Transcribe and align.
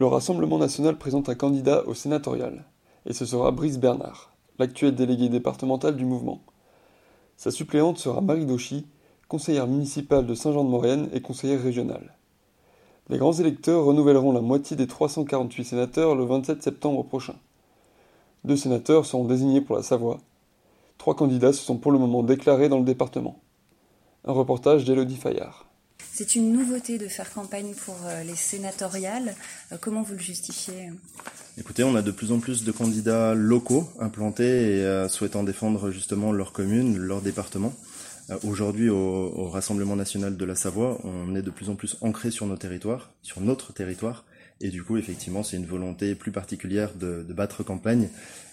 Le 0.00 0.06
Rassemblement 0.06 0.56
national 0.56 0.96
présente 0.96 1.28
un 1.28 1.34
candidat 1.34 1.84
au 1.86 1.92
sénatorial, 1.92 2.64
et 3.04 3.12
ce 3.12 3.26
sera 3.26 3.50
Brice 3.50 3.78
Bernard, 3.78 4.32
l'actuel 4.58 4.94
délégué 4.94 5.28
départemental 5.28 5.94
du 5.94 6.06
mouvement. 6.06 6.40
Sa 7.36 7.50
suppléante 7.50 7.98
sera 7.98 8.22
Marie 8.22 8.46
Dauchy, 8.46 8.86
conseillère 9.28 9.66
municipale 9.66 10.24
de 10.24 10.32
Saint-Jean-de-Maurienne 10.32 11.10
et 11.12 11.20
conseillère 11.20 11.62
régionale. 11.62 12.16
Les 13.10 13.18
grands 13.18 13.34
électeurs 13.34 13.84
renouvelleront 13.84 14.32
la 14.32 14.40
moitié 14.40 14.74
des 14.74 14.86
348 14.86 15.64
sénateurs 15.64 16.14
le 16.14 16.24
27 16.24 16.62
septembre 16.62 17.04
prochain. 17.04 17.36
Deux 18.44 18.56
sénateurs 18.56 19.04
seront 19.04 19.26
désignés 19.26 19.60
pour 19.60 19.76
la 19.76 19.82
Savoie. 19.82 20.20
Trois 20.96 21.14
candidats 21.14 21.52
se 21.52 21.62
sont 21.62 21.76
pour 21.76 21.92
le 21.92 21.98
moment 21.98 22.22
déclarés 22.22 22.70
dans 22.70 22.78
le 22.78 22.86
département. 22.86 23.38
Un 24.24 24.32
reportage 24.32 24.86
d'Élodie 24.86 25.16
Fayard. 25.16 25.69
C'est 26.12 26.34
une 26.34 26.52
nouveauté 26.52 26.98
de 26.98 27.08
faire 27.08 27.32
campagne 27.32 27.72
pour 27.72 27.96
euh, 28.04 28.22
les 28.24 28.36
sénatoriales. 28.36 29.34
Euh, 29.72 29.76
comment 29.80 30.02
vous 30.02 30.12
le 30.12 30.20
justifiez? 30.20 30.90
Écoutez, 31.58 31.82
on 31.82 31.94
a 31.94 32.02
de 32.02 32.10
plus 32.10 32.30
en 32.30 32.40
plus 32.40 32.62
de 32.62 32.72
candidats 32.72 33.34
locaux 33.34 33.88
implantés 33.98 34.44
et 34.44 34.84
euh, 34.84 35.08
souhaitant 35.08 35.44
défendre 35.44 35.90
justement 35.90 36.32
leur 36.32 36.52
commune, 36.52 36.98
leur 36.98 37.22
département. 37.22 37.74
Aujourd'hui, 38.44 38.88
au, 38.90 39.48
Rassemblement 39.48 39.96
national 39.96 40.36
de 40.36 40.44
la 40.44 40.54
Savoie, 40.54 41.00
on 41.04 41.34
est 41.34 41.42
de 41.42 41.50
plus 41.50 41.68
en 41.68 41.74
plus 41.74 41.96
ancré 42.00 42.30
sur 42.30 42.46
nos 42.46 42.56
territoires, 42.56 43.10
sur 43.22 43.40
notre 43.40 43.72
territoire, 43.72 44.24
et 44.60 44.68
du 44.68 44.84
coup, 44.84 44.98
effectivement, 44.98 45.42
c'est 45.42 45.56
une 45.56 45.66
volonté 45.66 46.14
plus 46.14 46.30
particulière 46.30 46.92
de, 46.94 47.24
battre 47.30 47.64
campagne 47.64 48.08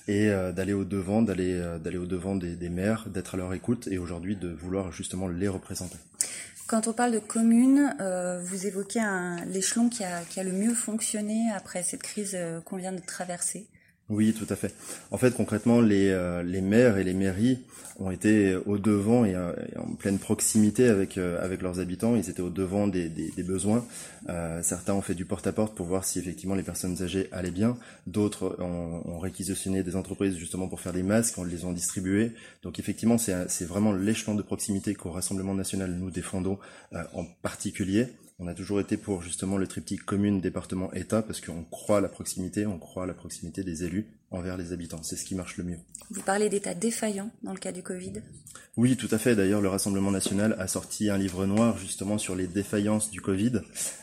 et 0.07 0.31
d'aller 0.55 0.73
au 0.73 0.83
devant, 0.83 1.21
d'aller 1.21 1.97
au 1.97 2.07
devant 2.07 2.35
des 2.35 2.69
maires, 2.69 3.05
d'être 3.13 3.35
à 3.35 3.37
leur 3.37 3.53
écoute, 3.53 3.87
et 3.91 3.99
aujourd'hui 3.99 4.35
de 4.35 4.49
vouloir 4.49 4.91
justement 4.91 5.27
les 5.27 5.47
représenter. 5.47 5.97
Quand 6.67 6.89
on 6.89 6.93
parle 6.93 7.13
de 7.13 7.19
communes, 7.19 7.95
euh, 8.01 8.41
vous 8.43 8.67
évoquez 8.67 8.99
l'échelon 9.45 9.87
qui 9.87 10.03
a, 10.03 10.19
qui 10.25 10.41
a, 10.41 10.43
le 10.43 10.51
mieux 10.51 10.73
fonctionné 10.73 11.49
après 11.55 11.81
cette 11.81 12.03
crise 12.03 12.35
euh, 12.35 12.59
qu'on 12.59 12.75
vient 12.75 12.91
de 12.91 12.99
traverser. 12.99 13.67
Oui, 14.09 14.33
tout 14.33 14.45
à 14.49 14.55
fait. 14.55 14.73
En 15.11 15.17
fait, 15.17 15.31
concrètement, 15.35 15.81
les, 15.81 16.09
euh, 16.11 16.41
les 16.41 16.61
maires 16.61 16.97
et 16.97 17.03
les 17.03 17.13
mairies 17.13 17.59
ont 17.99 18.09
été 18.09 18.55
au 18.55 18.77
devant 18.77 19.25
et, 19.25 19.35
euh, 19.35 19.51
en 19.77 19.95
pleine 19.95 20.17
proximité 20.17 20.87
avec 20.87 21.17
euh, 21.17 21.43
avec 21.43 21.61
leurs 21.61 21.81
habitants. 21.81 22.15
Ils 22.15 22.29
étaient 22.29 22.41
au 22.41 22.49
devant 22.49 22.87
des, 22.87 23.09
besoins. 23.39 23.85
certains 24.61 24.93
ont 24.93 25.01
fait 25.01 25.13
du 25.13 25.25
porte-à-porte 25.25 25.75
pour 25.75 25.87
voir 25.87 26.05
si 26.05 26.19
effectivement 26.19 26.55
les 26.55 26.63
personnes 26.63 27.01
âgées 27.01 27.27
allaient 27.33 27.51
bien. 27.51 27.77
D'autres 28.05 28.55
ont, 28.59 29.01
ont, 29.05 29.19
réquisitionné 29.19 29.83
des 29.83 29.97
entreprises 29.97 30.37
justement 30.37 30.69
pour 30.69 30.79
faire 30.79 30.93
des 30.93 31.03
masques. 31.03 31.37
On 31.37 31.43
les 31.43 31.65
ont 31.65 31.73
distribués. 31.73 32.31
Donc 32.63 32.79
effectivement, 32.79 33.17
c'est 33.17 33.49
c'est 33.49 33.65
vraiment 33.65 33.91
l'échelon 33.91 34.35
de 34.35 34.41
proximité 34.41 34.95
qu'au 34.95 35.11
Rassemblement 35.11 35.53
national 35.53 35.91
nous 35.91 36.11
défendons 36.11 36.59
en 36.93 37.25
particulier. 37.41 38.07
On 38.39 38.45
a 38.45 38.53
toujours 38.53 38.79
été 38.79 38.97
pour 38.97 39.23
justement 39.23 39.57
le 39.57 39.65
triptyque 39.65 40.05
commune, 40.05 40.41
département, 40.41 40.93
État, 40.93 41.23
parce 41.23 41.41
qu'on 41.41 41.63
croit 41.63 41.97
à 41.97 42.01
la 42.01 42.09
proximité, 42.09 42.67
on 42.67 42.77
croit 42.77 43.03
à 43.03 43.07
la 43.07 43.15
proximité 43.15 43.63
des 43.63 43.83
élus 43.83 44.05
envers 44.31 44.57
les 44.57 44.73
habitants. 44.73 45.03
C'est 45.03 45.15
ce 45.15 45.25
qui 45.25 45.35
marche 45.35 45.57
le 45.57 45.63
mieux. 45.63 45.79
Vous 46.09 46.21
parlez 46.21 46.49
d'état 46.49 46.73
défaillant 46.73 47.31
dans 47.43 47.53
le 47.53 47.59
cas 47.59 47.71
du 47.71 47.83
Covid? 47.83 48.13
Oui, 48.77 48.95
tout 48.95 49.07
à 49.09 49.17
fait. 49.17 49.35
D'ailleurs, 49.35 49.59
le 49.59 49.69
Rassemblement 49.69 50.11
national 50.11 50.55
a 50.59 50.67
sorti 50.67 51.09
un 51.09 51.17
livre 51.17 51.47
noir 51.47 51.79
justement 51.79 52.19
sur 52.19 52.35
les 52.35 52.45
défaillances 52.45 53.09
du 53.09 53.21
Covid, 53.21 53.53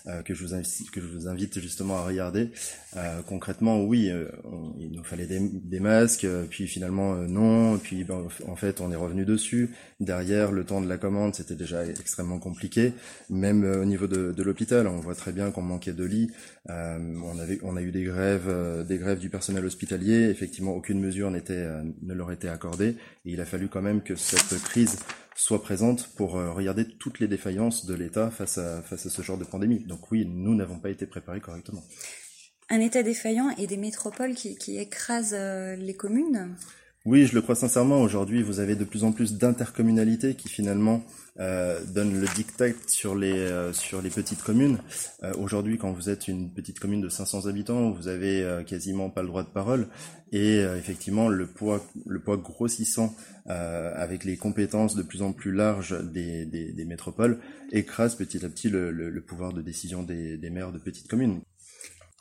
euh, 0.09 0.23
que, 0.23 0.34
je 0.34 0.45
vous 0.45 0.53
invite, 0.53 0.91
que 0.91 1.01
je 1.01 1.07
vous 1.07 1.29
invite 1.29 1.61
justement 1.61 1.97
à 1.97 2.05
regarder. 2.05 2.51
Euh, 2.97 3.23
concrètement, 3.23 3.84
oui, 3.84 4.11
euh, 4.11 4.27
il 4.81 4.91
nous 4.91 5.05
fallait 5.05 5.29
des, 5.29 5.81
masques, 5.81 6.27
puis 6.51 6.67
finalement 6.67 7.15
non, 7.15 7.79
puis 7.79 8.03
ben, 8.03 8.27
en 8.49 8.57
fait 8.57 8.81
on 8.81 8.91
est 8.91 8.97
revenu 8.97 9.25
dessus. 9.25 9.71
Derrière, 10.01 10.51
le 10.51 10.65
temps 10.65 10.81
de 10.81 10.89
la 10.89 10.99
commande, 10.99 11.37
c'était 11.37 11.55
déjà 11.55 11.87
extrêmement 11.87 12.39
compliqué. 12.39 12.95
Même 13.31 13.65
au 13.65 13.84
niveau 13.84 14.09
de, 14.09 14.33
de 14.33 14.43
l'hôpital, 14.43 14.89
on 14.89 14.99
voit 14.99 15.15
très 15.15 15.33
bien 15.33 15.53
qu'on 15.53 15.63
manquait 15.63 15.93
de 15.93 16.05
lits. 16.05 16.33
on, 16.69 17.39
avait, 17.39 17.61
on 17.63 17.77
a 17.77 17.83
eu 17.83 17.93
des 17.93 18.03
grèves, 18.03 18.84
des 18.89 18.99
grèves 18.99 19.21
du 19.21 19.31
personnel 19.31 19.65
hospitalier 19.65 20.14
Effectivement, 20.15 20.73
aucune 20.75 21.01
mesure 21.01 21.31
euh, 21.51 21.83
ne 22.03 22.15
leur 22.15 22.33
était 22.33 22.49
accordée. 22.49 22.97
Et 23.25 23.33
il 23.33 23.41
a 23.41 23.45
fallu 23.45 23.69
quand 23.69 23.83
même 23.83 24.03
que 24.03 24.17
cette 24.17 24.61
crise 24.63 24.99
soit 25.37 25.63
présente 25.63 26.09
pour 26.17 26.37
euh, 26.37 26.53
regarder 26.53 26.87
toutes 26.87 27.21
les 27.21 27.29
défaillances 27.29 27.87
de 27.87 27.95
l'État 27.95 28.31
face 28.31 28.59
à, 28.59 28.83
ce 28.97 29.23
genre 29.23 29.39
de 29.39 29.45
pandémie. 29.45 29.85
Donc 29.85 30.11
oui, 30.11 30.27
nous 30.27 30.55
n'avons 30.55 30.79
pas 30.79 30.91
été 30.91 31.07
préparés 31.07 31.41
correctement. 31.41 31.83
Un 32.71 32.81
État 32.81 33.03
défaillant 33.03 33.51
et 33.59 33.67
des 33.67 33.77
métropoles 33.77 34.35
qui, 34.35 34.57
qui 34.57 34.79
écrasent 34.79 35.37
euh, 35.37 35.77
les 35.77 35.95
communes? 35.95 36.57
Oui, 37.06 37.26
je 37.26 37.34
le 37.34 37.42
crois 37.42 37.54
sincèrement. 37.54 38.00
Aujourd'hui, 38.00 38.42
vous 38.42 38.60
avez 38.60 38.76
de 38.76 38.84
plus 38.84 39.04
en 39.04 39.12
plus 39.12 39.34
d'intercommunalités 39.34 40.37
qui 40.37 40.48
finalement 40.48 41.03
euh, 41.38 41.84
donnent 41.84 42.19
le 42.19 42.26
dictat 42.34 42.69
sur 42.87 43.15
les 43.15 43.32
euh, 43.37 43.75
sur 43.75 44.00
les 44.00 44.09
petites 44.09 44.42
communes. 44.42 44.78
Euh, 45.22 45.34
Aujourd'hui, 45.38 45.76
quand 45.76 45.92
vous 45.92 46.09
êtes 46.09 46.28
une 46.28 46.50
petite 46.50 46.81
commune 46.81 47.03
de 47.03 47.10
500 47.10 47.44
habitants, 47.47 47.91
vous 47.91 48.09
avez 48.09 48.42
euh, 48.42 48.62
quasiment 48.62 49.10
pas 49.10 49.20
le 49.20 49.28
droit 49.28 49.42
de 49.42 49.48
parole 49.50 49.88
et 50.32 50.60
effectivement 50.78 51.28
le 51.28 51.47
poids 51.47 51.84
le 52.06 52.19
poids 52.20 52.37
grossissant 52.38 53.15
avec 53.47 54.25
les 54.25 54.36
compétences 54.36 54.97
de 54.97 55.03
plus 55.03 55.22
en 55.22 55.32
plus 55.32 55.53
larges 55.53 55.97
des, 56.03 56.44
des, 56.44 56.72
des 56.72 56.84
métropoles 56.84 57.38
écrase 57.71 58.16
petit 58.16 58.44
à 58.44 58.48
petit 58.48 58.69
le, 58.69 58.91
le, 58.91 59.10
le 59.10 59.21
pouvoir 59.21 59.53
de 59.53 59.62
décision 59.62 60.03
des, 60.03 60.36
des 60.36 60.50
maires 60.50 60.72
de 60.72 60.78
petites 60.78 61.06
communes. 61.06 61.41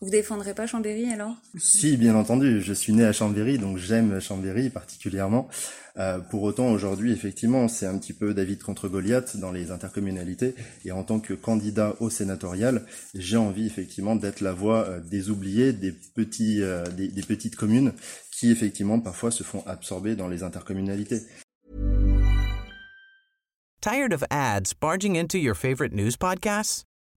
Vous 0.03 0.09
défendrez 0.09 0.53
pas 0.53 0.67
Chambéry 0.67 1.09
alors? 1.13 1.33
Si, 1.57 1.95
bien 1.95 2.13
entendu. 2.13 2.59
Je 2.59 2.73
suis 2.73 2.91
né 2.91 3.05
à 3.05 3.13
Chambéry, 3.13 3.57
donc 3.57 3.77
j'aime 3.77 4.19
Chambéry 4.19 4.69
particulièrement. 4.69 5.47
Euh, 5.95 6.19
pour 6.19 6.43
autant, 6.43 6.73
aujourd'hui, 6.73 7.13
effectivement, 7.13 7.69
c'est 7.69 7.85
un 7.85 7.97
petit 7.97 8.11
peu 8.11 8.33
David 8.33 8.61
contre 8.63 8.89
Goliath 8.89 9.37
dans 9.37 9.53
les 9.53 9.71
intercommunalités. 9.71 10.55
Et 10.83 10.91
en 10.91 11.03
tant 11.03 11.21
que 11.21 11.33
candidat 11.33 11.95
au 12.01 12.09
sénatorial, 12.09 12.85
j'ai 13.15 13.37
envie 13.37 13.65
effectivement 13.65 14.17
d'être 14.17 14.41
la 14.41 14.51
voix 14.51 14.89
euh, 14.89 14.99
des 14.99 15.29
oubliés, 15.29 15.71
des 15.71 15.93
petits, 15.93 16.61
euh, 16.61 16.83
des, 16.87 17.07
des 17.07 17.23
petites 17.23 17.55
communes 17.55 17.93
qui 18.29 18.51
effectivement 18.51 18.99
parfois 18.99 19.31
se 19.31 19.43
font 19.43 19.63
absorber 19.65 20.17
dans 20.17 20.27
les 20.27 20.43
intercommunalités. 20.43 21.21
Tired 23.79 24.11
of 24.11 24.25
ads 24.29 24.73
barging 24.73 25.17
into 25.17 25.37
your 25.37 25.55
favorite 25.55 25.93
news 25.93 26.17
podcasts? 26.19 26.83